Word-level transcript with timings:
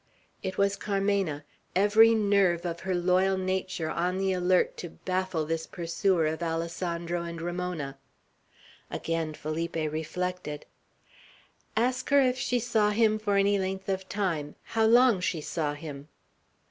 It 0.41 0.57
was 0.57 0.77
Carmena, 0.77 1.43
every 1.75 2.15
nerve 2.15 2.65
of 2.65 2.79
her 2.79 2.95
loyal 2.95 3.37
nature 3.37 3.87
on 3.91 4.17
the 4.17 4.33
alert 4.33 4.75
to 4.77 4.89
baffle 4.89 5.45
this 5.45 5.67
pursuer 5.67 6.25
of 6.25 6.41
Alessandro 6.41 7.21
and 7.21 7.39
Ramona. 7.39 7.99
Again 8.89 9.35
Felipe 9.35 9.75
reflected. 9.75 10.65
"Ask 11.77 12.09
her 12.09 12.19
if 12.19 12.39
she 12.39 12.57
saw 12.59 12.89
him 12.89 13.19
for 13.19 13.35
any 13.37 13.59
length 13.59 13.89
of 13.89 14.09
time; 14.09 14.55
how 14.63 14.87
long 14.87 15.19
she 15.19 15.39
saw 15.39 15.75
him." 15.75 16.07